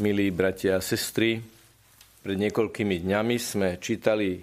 Milí 0.00 0.32
bratia 0.32 0.80
a 0.80 0.84
sestry, 0.84 1.44
pred 2.24 2.40
niekoľkými 2.40 3.04
dňami 3.04 3.36
sme 3.36 3.76
čítali 3.76 4.40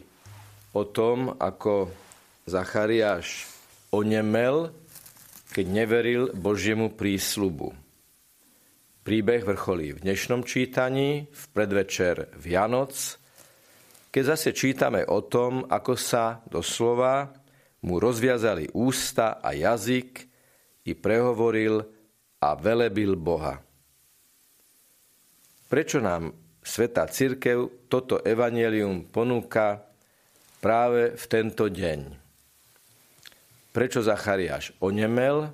o 0.77 0.85
tom, 0.85 1.33
ako 1.33 1.89
Zachariáš 2.45 3.50
onemel, 3.90 4.70
keď 5.50 5.66
neveril 5.66 6.30
Božiemu 6.38 6.93
prísľubu. 6.93 7.74
Príbeh 9.02 9.41
vrcholí 9.41 9.98
v 9.98 10.05
dnešnom 10.05 10.46
čítaní, 10.46 11.25
v 11.25 11.43
predvečer 11.50 12.38
Vianoc, 12.38 13.18
keď 14.14 14.38
zase 14.38 14.54
čítame 14.54 15.10
o 15.10 15.26
tom, 15.26 15.66
ako 15.66 15.98
sa 15.98 16.38
doslova 16.46 17.34
mu 17.82 17.98
rozviazali 17.98 18.78
ústa 18.78 19.42
a 19.42 19.58
jazyk 19.58 20.21
i 20.86 20.94
prehovoril 20.94 21.82
a 22.46 22.54
velebil 22.54 23.18
Boha. 23.18 23.66
Prečo 25.68 25.99
nám 25.99 26.31
Svetá 26.63 27.11
Církev 27.11 27.91
toto 27.91 28.23
evanelium 28.23 29.03
ponúka 29.03 29.84
práve 30.63 31.12
v 31.20 31.25
tento 31.27 31.67
deň? 31.67 32.08
Prečo 33.75 33.99
Zachariáš 33.99 34.72
onemel 34.80 35.52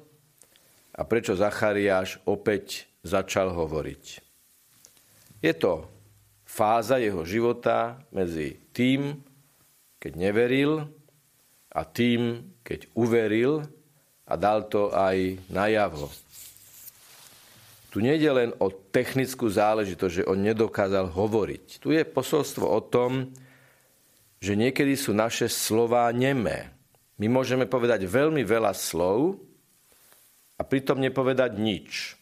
a 0.93 1.01
prečo 1.01 1.33
Zachariáš 1.33 2.21
opäť 2.29 2.85
začal 3.01 3.57
hovoriť? 3.57 4.21
Je 5.41 5.53
to 5.57 5.89
fáza 6.45 7.01
jeho 7.01 7.25
života 7.25 7.97
medzi 8.13 8.61
tým, 8.69 9.17
keď 9.97 10.13
neveril 10.13 10.85
a 11.73 11.81
tým, 11.89 12.53
keď 12.61 12.85
uveril 12.93 13.65
a 14.29 14.33
dal 14.37 14.69
to 14.69 14.93
aj 14.93 15.41
najavo. 15.49 16.05
Tu 17.93 18.01
nejde 18.01 18.25
len 18.33 18.49
o 18.57 18.73
technickú 18.73 19.45
záležitosť, 19.45 20.25
že 20.25 20.25
on 20.25 20.41
nedokázal 20.41 21.13
hovoriť. 21.13 21.77
Tu 21.77 21.93
je 21.93 22.01
posolstvo 22.01 22.65
o 22.65 22.81
tom, 22.81 23.29
že 24.41 24.57
niekedy 24.57 24.97
sú 24.97 25.13
naše 25.13 25.45
slová 25.45 26.09
nemé. 26.09 26.73
My 27.21 27.29
môžeme 27.29 27.69
povedať 27.69 28.09
veľmi 28.09 28.41
veľa 28.41 28.73
slov 28.73 29.37
a 30.57 30.65
pritom 30.65 30.97
nepovedať 30.97 31.53
nič. 31.61 32.17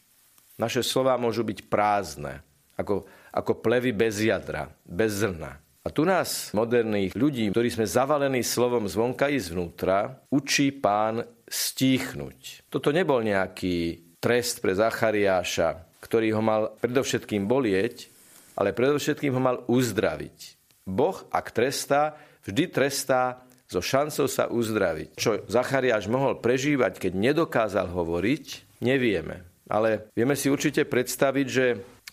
Naše 0.60 0.84
slová 0.84 1.16
môžu 1.16 1.40
byť 1.40 1.64
prázdne, 1.72 2.44
ako, 2.76 3.08
ako 3.32 3.52
plevy 3.64 3.96
bez 3.96 4.20
jadra, 4.20 4.68
bez 4.84 5.24
zrna. 5.24 5.56
A 5.56 5.88
tu 5.88 6.04
nás, 6.04 6.52
moderných 6.52 7.16
ľudí, 7.16 7.48
ktorí 7.48 7.72
sme 7.72 7.88
zavalení 7.88 8.44
slovom 8.44 8.84
zvonka 8.84 9.32
i 9.32 9.40
zvnútra, 9.40 10.20
učí 10.28 10.68
pán 10.68 11.24
stíchnuť. 11.48 12.68
Toto 12.68 12.92
nebol 12.92 13.24
nejaký 13.24 14.11
trest 14.22 14.62
pre 14.62 14.78
Zachariáša, 14.78 15.82
ktorý 15.98 16.38
ho 16.38 16.42
mal 16.42 16.62
predovšetkým 16.78 17.50
bolieť, 17.50 18.06
ale 18.54 18.70
predovšetkým 18.70 19.34
ho 19.34 19.42
mal 19.42 19.56
uzdraviť. 19.66 20.38
Boh, 20.86 21.18
ak 21.34 21.50
trestá, 21.50 22.14
vždy 22.46 22.70
trestá 22.70 23.42
so 23.66 23.82
šancou 23.82 24.30
sa 24.30 24.46
uzdraviť. 24.46 25.08
Čo 25.18 25.42
Zachariáš 25.50 26.06
mohol 26.06 26.38
prežívať, 26.38 27.02
keď 27.02 27.12
nedokázal 27.18 27.90
hovoriť, 27.90 28.78
nevieme. 28.84 29.42
Ale 29.66 30.12
vieme 30.12 30.36
si 30.36 30.52
určite 30.52 30.84
predstaviť, 30.84 31.46
že 31.48 31.66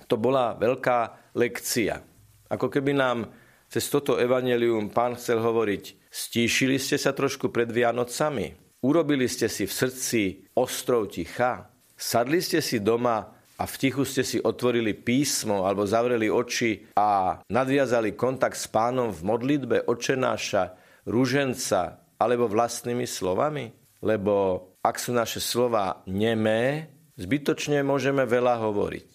to 0.10 0.16
bola 0.16 0.56
veľká 0.56 1.34
lekcia. 1.38 2.02
Ako 2.50 2.72
keby 2.72 2.98
nám 2.98 3.30
cez 3.70 3.86
toto 3.92 4.18
evanelium 4.18 4.90
pán 4.90 5.14
chcel 5.14 5.38
hovoriť, 5.44 6.10
stíšili 6.10 6.82
ste 6.82 6.98
sa 6.98 7.14
trošku 7.14 7.54
pred 7.54 7.70
Vianocami, 7.70 8.58
urobili 8.82 9.30
ste 9.30 9.46
si 9.46 9.70
v 9.70 9.76
srdci 9.76 10.22
ostrov 10.58 11.14
ticha, 11.14 11.69
Sadli 12.00 12.40
ste 12.40 12.64
si 12.64 12.80
doma 12.80 13.28
a 13.60 13.68
v 13.68 13.76
tichu 13.76 14.08
ste 14.08 14.24
si 14.24 14.40
otvorili 14.40 14.96
písmo 14.96 15.68
alebo 15.68 15.84
zavreli 15.84 16.32
oči 16.32 16.96
a 16.96 17.36
nadviazali 17.52 18.16
kontakt 18.16 18.56
s 18.56 18.72
pánom 18.72 19.12
v 19.12 19.20
modlitbe 19.28 19.84
očenáša, 19.84 20.80
rúženca 21.12 22.00
alebo 22.16 22.48
vlastnými 22.48 23.04
slovami? 23.04 23.76
Lebo 24.00 24.64
ak 24.80 24.96
sú 24.96 25.12
naše 25.12 25.44
slova 25.44 26.00
nemé, 26.08 26.88
zbytočne 27.20 27.84
môžeme 27.84 28.24
veľa 28.24 28.64
hovoriť. 28.64 29.12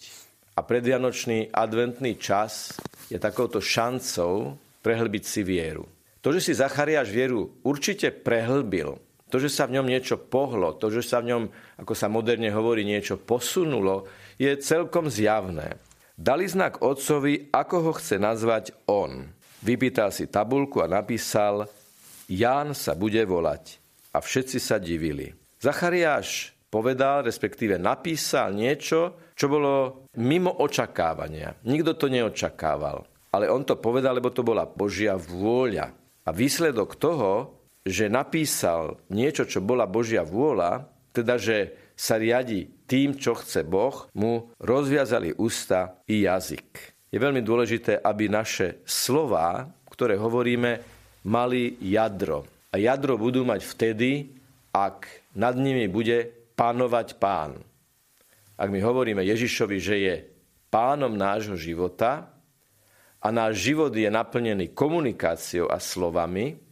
A 0.53 0.61
predvianočný 0.61 1.49
adventný 1.49 2.21
čas 2.21 2.77
je 3.09 3.17
takouto 3.17 3.57
šancou 3.57 4.61
prehlbiť 4.85 5.23
si 5.25 5.41
vieru. 5.41 5.89
To, 6.21 6.29
že 6.29 6.41
si 6.41 6.53
Zachariáš 6.53 7.09
vieru 7.09 7.49
určite 7.65 8.13
prehlbil, 8.13 9.01
to, 9.29 9.41
že 9.41 9.49
sa 9.49 9.65
v 9.65 9.81
ňom 9.81 9.89
niečo 9.89 10.21
pohlo, 10.21 10.77
to, 10.77 10.93
že 10.93 11.01
sa 11.01 11.19
v 11.21 11.33
ňom, 11.33 11.43
ako 11.81 11.93
sa 11.97 12.07
moderne 12.07 12.53
hovorí, 12.53 12.85
niečo 12.85 13.17
posunulo, 13.17 14.05
je 14.37 14.53
celkom 14.61 15.09
zjavné. 15.09 15.81
Dali 16.15 16.47
znak 16.47 16.79
otcovi, 16.79 17.51
ako 17.51 17.75
ho 17.89 17.91
chce 17.97 18.15
nazvať 18.21 18.71
on. 18.87 19.27
Vypýtal 19.65 20.13
si 20.13 20.29
tabulku 20.29 20.79
a 20.79 20.87
napísal, 20.87 21.67
Ján 22.25 22.73
sa 22.73 22.97
bude 22.97 23.21
volať. 23.21 23.77
A 24.15 24.23
všetci 24.23 24.57
sa 24.57 24.79
divili. 24.79 25.29
Zachariáš 25.59 26.55
povedal, 26.71 27.27
respektíve 27.27 27.75
napísal 27.75 28.55
niečo, 28.55 29.31
čo 29.35 29.45
bolo 29.51 30.05
mimo 30.17 30.49
očakávania. 30.63 31.59
Nikto 31.67 31.99
to 31.99 32.07
neočakával. 32.07 33.03
Ale 33.35 33.51
on 33.51 33.67
to 33.67 33.75
povedal, 33.75 34.15
lebo 34.15 34.31
to 34.31 34.41
bola 34.47 34.63
Božia 34.63 35.19
vôľa. 35.19 35.91
A 36.25 36.29
výsledok 36.31 36.95
toho 36.95 37.51
že 37.85 38.09
napísal 38.09 38.97
niečo, 39.13 39.45
čo 39.45 39.61
bola 39.61 39.85
Božia 39.85 40.25
vôľa, 40.25 40.89
teda 41.13 41.37
že 41.37 41.77
sa 41.93 42.17
riadi 42.17 42.67
tým, 42.89 43.15
čo 43.15 43.37
chce 43.37 43.63
Boh, 43.63 44.09
mu 44.17 44.51
rozviazali 44.59 45.37
ústa 45.37 46.01
i 46.09 46.25
jazyk. 46.25 46.97
Je 47.13 47.21
veľmi 47.21 47.39
dôležité, 47.45 48.01
aby 48.03 48.27
naše 48.27 48.83
slová, 48.83 49.69
ktoré 49.87 50.19
hovoríme, 50.19 50.83
mali 51.29 51.79
jadro. 51.79 52.43
A 52.73 52.81
jadro 52.81 53.15
budú 53.15 53.47
mať 53.47 53.63
vtedy, 53.63 54.35
ak 54.75 55.31
nad 55.39 55.55
nimi 55.55 55.87
bude 55.87 56.27
pánovať 56.59 57.15
pán. 57.15 57.55
Ak 58.59 58.67
my 58.67 58.79
hovoríme 58.83 59.23
Ježišovi, 59.23 59.77
že 59.79 59.95
je 59.95 60.15
pánom 60.67 61.15
nášho 61.15 61.55
života 61.55 62.27
a 63.23 63.27
náš 63.31 63.63
život 63.71 63.95
je 63.95 64.11
naplnený 64.11 64.75
komunikáciou 64.75 65.71
a 65.71 65.79
slovami, 65.79 66.64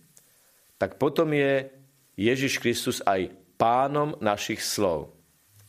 tak 0.78 1.02
potom 1.02 1.32
je 1.34 1.70
Ježiš 2.18 2.62
Kristus 2.62 3.00
aj 3.06 3.34
pánom 3.58 4.18
našich 4.20 4.62
slov. 4.62 5.14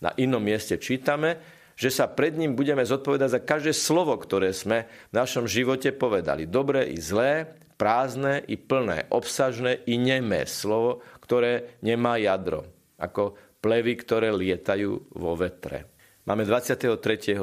Na 0.03 0.13
inom 0.21 0.43
mieste 0.43 0.77
čítame, 0.77 1.41
že 1.75 1.91
sa 1.91 2.07
pred 2.07 2.37
ním 2.39 2.55
budeme 2.55 2.87
zodpovedať 2.87 3.29
za 3.31 3.41
každé 3.43 3.73
slovo, 3.75 4.15
ktoré 4.15 4.55
sme 4.55 4.87
v 5.11 5.15
našom 5.15 5.49
živote 5.51 5.91
povedali. 5.91 6.47
Dobré 6.47 6.87
i 6.93 6.99
zlé, 7.03 7.59
prázdne 7.75 8.43
i 8.47 8.55
plné, 8.55 9.11
obsažné 9.11 9.83
i 9.91 9.99
nemé 9.99 10.47
slovo, 10.47 11.03
ktoré 11.19 11.81
nemá 11.83 12.21
jadro, 12.21 12.69
ako 13.01 13.35
plevy, 13.59 13.99
ktoré 13.99 14.31
lietajú 14.31 15.17
vo 15.19 15.33
vetre. 15.35 15.91
Máme 16.25 16.49
23. 16.49 16.97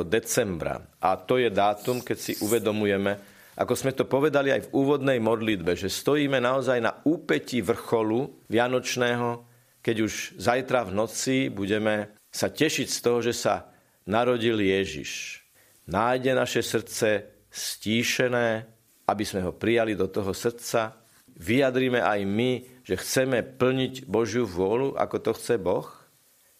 decembra 0.06 0.82
a 0.98 1.14
to 1.14 1.38
je 1.38 1.54
dátum, 1.54 2.02
keď 2.02 2.18
si 2.18 2.34
uvedomujeme, 2.42 3.31
ako 3.60 3.74
sme 3.76 3.92
to 3.92 4.08
povedali 4.08 4.52
aj 4.56 4.68
v 4.68 4.74
úvodnej 4.74 5.20
modlitbe, 5.20 5.76
že 5.76 5.92
stojíme 5.92 6.40
naozaj 6.40 6.80
na 6.80 7.04
úpeti 7.04 7.60
vrcholu 7.60 8.48
Vianočného, 8.48 9.44
keď 9.84 9.96
už 10.08 10.14
zajtra 10.40 10.88
v 10.88 10.96
noci 10.96 11.38
budeme 11.52 12.16
sa 12.32 12.48
tešiť 12.48 12.88
z 12.88 13.00
toho, 13.04 13.20
že 13.20 13.34
sa 13.36 13.68
narodil 14.08 14.56
Ježiš. 14.62 15.44
Nájde 15.92 16.32
naše 16.32 16.64
srdce 16.64 17.28
stíšené, 17.52 18.64
aby 19.12 19.24
sme 19.28 19.44
ho 19.44 19.52
prijali 19.52 20.00
do 20.00 20.08
toho 20.08 20.32
srdca. 20.32 20.96
Vyjadríme 21.36 22.00
aj 22.00 22.20
my, 22.24 22.52
že 22.88 22.96
chceme 22.96 23.44
plniť 23.44 24.08
Božiu 24.08 24.48
vôľu, 24.48 24.96
ako 24.96 25.18
to 25.20 25.32
chce 25.36 25.60
Boh. 25.60 25.90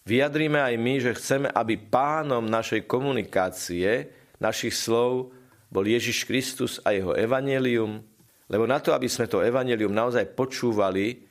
Vyjadríme 0.04 0.58
aj 0.58 0.74
my, 0.76 0.94
že 1.00 1.16
chceme, 1.16 1.48
aby 1.48 1.78
pánom 1.78 2.44
našej 2.44 2.84
komunikácie, 2.84 4.10
našich 4.42 4.74
slov, 4.74 5.30
bol 5.72 5.88
Ježiš 5.88 6.28
Kristus 6.28 6.76
a 6.84 6.92
jeho 6.92 7.16
evanelium, 7.16 8.04
lebo 8.52 8.68
na 8.68 8.76
to, 8.76 8.92
aby 8.92 9.08
sme 9.08 9.24
to 9.24 9.40
evanelium 9.40 9.96
naozaj 9.96 10.36
počúvali, 10.36 11.24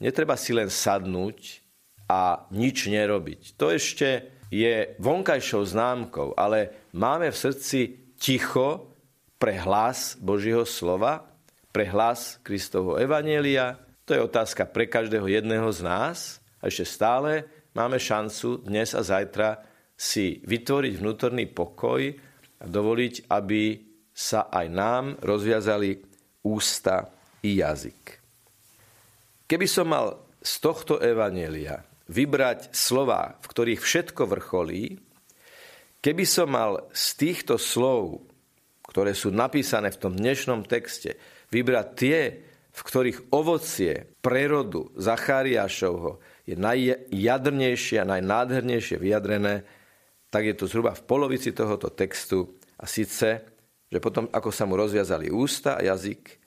netreba 0.00 0.32
si 0.40 0.56
len 0.56 0.72
sadnúť 0.72 1.60
a 2.08 2.48
nič 2.48 2.88
nerobiť. 2.88 3.60
To 3.60 3.68
ešte 3.68 4.40
je 4.48 4.96
vonkajšou 4.96 5.68
známkou, 5.68 6.32
ale 6.40 6.88
máme 6.96 7.28
v 7.28 7.36
srdci 7.36 7.80
ticho 8.16 8.88
pre 9.36 9.60
hlas 9.60 10.16
Božieho 10.16 10.64
slova, 10.64 11.28
pre 11.68 11.84
hlas 11.92 12.40
Kristovho 12.40 12.96
evanielia. 12.96 13.76
To 14.08 14.16
je 14.16 14.24
otázka 14.24 14.64
pre 14.72 14.88
každého 14.88 15.28
jedného 15.28 15.68
z 15.68 15.80
nás. 15.84 16.40
A 16.64 16.72
ešte 16.72 16.88
stále 16.88 17.44
máme 17.76 18.00
šancu 18.00 18.64
dnes 18.64 18.96
a 18.96 19.04
zajtra 19.04 19.60
si 19.96 20.40
vytvoriť 20.44 20.92
vnútorný 21.00 21.48
pokoj, 21.48 22.12
a 22.62 22.64
dovoliť, 22.70 23.26
aby 23.26 23.62
sa 24.12 24.52
aj 24.52 24.66
nám 24.68 25.04
rozviazali 25.24 25.96
ústa 26.44 27.08
i 27.42 27.58
jazyk. 27.58 28.20
Keby 29.48 29.66
som 29.66 29.88
mal 29.88 30.20
z 30.40 30.52
tohto 30.60 31.00
evanelia 31.00 31.80
vybrať 32.12 32.76
slova, 32.76 33.40
v 33.40 33.46
ktorých 33.48 33.80
všetko 33.80 34.22
vrcholí, 34.28 34.84
Keby 36.02 36.26
som 36.26 36.50
mal 36.50 36.90
z 36.90 37.14
týchto 37.14 37.54
slov, 37.62 38.26
ktoré 38.90 39.14
sú 39.14 39.30
napísané 39.30 39.94
v 39.94 40.00
tom 40.02 40.18
dnešnom 40.18 40.66
texte, 40.66 41.14
vybrať 41.54 41.88
tie, 41.94 42.18
v 42.74 42.80
ktorých 42.82 43.30
ovocie 43.30 44.10
prerodu 44.18 44.90
Zachariášovho 44.98 46.18
je 46.42 46.58
najjadrnejšie 46.58 48.02
a 48.02 48.10
najnádhernejšie 48.18 48.98
vyjadrené, 48.98 49.62
tak 50.26 50.42
je 50.50 50.58
to 50.58 50.66
zhruba 50.66 50.90
v 50.90 51.06
polovici 51.06 51.54
tohoto 51.54 51.94
textu 51.94 52.58
a 52.82 52.90
síce, 52.90 53.46
že 53.92 54.00
potom, 54.00 54.24
ako 54.32 54.48
sa 54.48 54.64
mu 54.64 54.80
rozviazali 54.80 55.28
ústa 55.28 55.76
a 55.76 55.84
jazyk, 55.84 56.40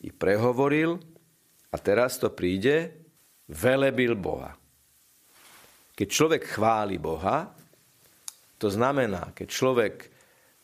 i 0.00 0.08
prehovoril 0.12 0.96
a 1.72 1.76
teraz 1.76 2.16
to 2.16 2.32
príde, 2.32 2.92
velebil 3.52 4.16
Boha. 4.16 4.56
Keď 5.96 6.08
človek 6.08 6.42
chváli 6.44 7.00
Boha, 7.00 7.52
to 8.56 8.68
znamená, 8.68 9.32
keď 9.36 9.48
človek 9.48 9.94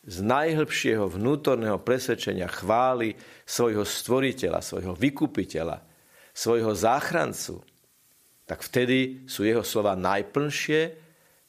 z 0.02 0.18
najhlbšieho 0.24 1.06
vnútorného 1.06 1.78
presvedčenia 1.80 2.48
chváli 2.50 3.14
svojho 3.46 3.84
stvoriteľa, 3.86 4.60
svojho 4.60 4.92
vykupiteľa, 4.96 5.78
svojho 6.32 6.72
záchrancu, 6.72 7.60
tak 8.48 8.64
vtedy 8.66 9.28
sú 9.30 9.46
jeho 9.46 9.62
slova 9.62 9.94
najplnšie, 9.94 10.80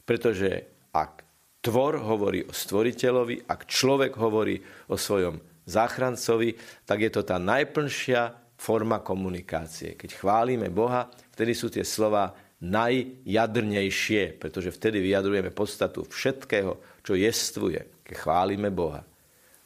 pretože 0.06 0.51
ak 0.94 1.23
tvor 1.63 2.04
hovorí 2.04 2.44
o 2.44 2.51
stvoriteľovi, 2.51 3.48
ak 3.48 3.71
človek 3.71 4.19
hovorí 4.19 4.60
o 4.92 5.00
svojom 5.00 5.39
záchrancovi, 5.63 6.60
tak 6.83 7.07
je 7.07 7.12
to 7.15 7.24
tá 7.24 7.39
najplnšia 7.39 8.36
forma 8.60 9.00
komunikácie. 9.00 9.95
Keď 9.95 10.19
chválime 10.19 10.68
Boha, 10.68 11.07
vtedy 11.07 11.56
sú 11.56 11.71
tie 11.71 11.88
slova 11.88 12.36
najjadrnejšie, 12.63 14.39
pretože 14.39 14.71
vtedy 14.75 15.04
vyjadrujeme 15.04 15.51
podstatu 15.51 16.07
všetkého, 16.07 17.04
čo 17.04 17.15
jestvuje, 17.15 18.04
keď 18.04 18.16
chválime 18.19 18.71
Boha. 18.71 19.04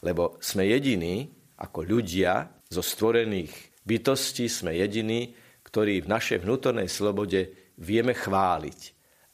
Lebo 0.02 0.38
sme 0.42 0.70
jediní, 0.70 1.30
ako 1.58 1.82
ľudia 1.82 2.46
zo 2.70 2.82
stvorených 2.86 3.82
bytostí, 3.86 4.46
sme 4.50 4.78
jediní, 4.78 5.34
ktorí 5.66 6.06
v 6.06 6.10
našej 6.10 6.46
vnútornej 6.46 6.90
slobode 6.90 7.74
vieme 7.82 8.14
chváliť. 8.18 8.80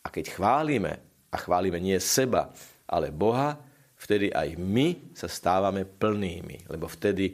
A 0.04 0.12
keď 0.12 0.26
chválime, 0.36 1.13
a 1.34 1.36
chválime 1.42 1.82
nie 1.82 1.98
seba, 1.98 2.54
ale 2.86 3.10
Boha, 3.10 3.58
vtedy 3.98 4.30
aj 4.30 4.54
my 4.62 5.18
sa 5.18 5.26
stávame 5.26 5.90
plnými, 5.90 6.70
lebo 6.70 6.86
vtedy 6.86 7.34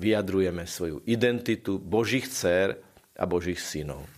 vyjadrujeme 0.00 0.64
svoju 0.64 1.04
identitu 1.04 1.76
Božích 1.76 2.24
dcer 2.24 2.72
a 3.14 3.24
Božích 3.28 3.60
synov. 3.60 4.08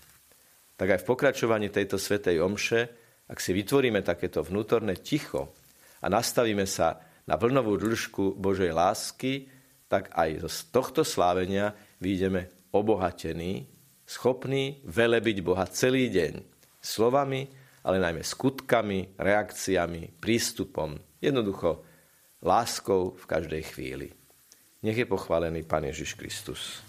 Tak 0.79 0.95
aj 0.95 1.01
v 1.03 1.09
pokračovaní 1.09 1.69
tejto 1.75 1.99
svetej 1.99 2.39
omše, 2.39 2.81
ak 3.27 3.43
si 3.43 3.51
vytvoríme 3.51 4.07
takéto 4.07 4.47
vnútorné 4.47 4.95
ticho 5.03 5.51
a 5.99 6.07
nastavíme 6.07 6.63
sa 6.69 7.03
na 7.27 7.35
vlnovú 7.35 7.75
dĺžku 7.75 8.39
Božej 8.39 8.71
lásky, 8.71 9.51
tak 9.91 10.15
aj 10.15 10.47
z 10.47 10.59
tohto 10.71 11.03
slávenia 11.03 11.75
vyjdeme 11.99 12.71
obohatení, 12.71 13.67
schopní 14.07 14.79
velebiť 14.87 15.37
Boha 15.43 15.67
celý 15.67 16.07
deň 16.13 16.45
slovami, 16.79 17.51
ale 17.87 18.03
najmä 18.03 18.27
skutkami, 18.27 19.15
reakciami, 19.15 20.19
prístupom, 20.19 20.99
jednoducho 21.23 21.87
láskou 22.43 23.15
v 23.15 23.25
každej 23.27 23.63
chvíli. 23.63 24.11
Nech 24.83 24.99
je 24.99 25.07
pochválený 25.07 25.63
Pán 25.63 25.87
Ježiš 25.87 26.19
Kristus. 26.19 26.83